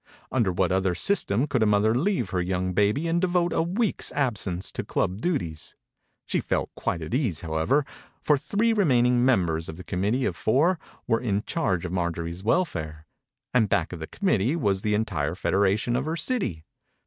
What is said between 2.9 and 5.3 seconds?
and devote a week's absence to club